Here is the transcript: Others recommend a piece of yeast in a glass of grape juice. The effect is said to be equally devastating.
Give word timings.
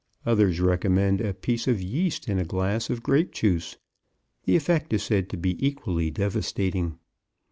Others 0.25 0.59
recommend 0.59 1.21
a 1.21 1.31
piece 1.31 1.67
of 1.67 1.79
yeast 1.79 2.27
in 2.27 2.39
a 2.39 2.43
glass 2.43 2.89
of 2.89 3.03
grape 3.03 3.31
juice. 3.31 3.77
The 4.45 4.55
effect 4.55 4.91
is 4.93 5.03
said 5.03 5.29
to 5.29 5.37
be 5.37 5.63
equally 5.63 6.09
devastating. 6.09 6.97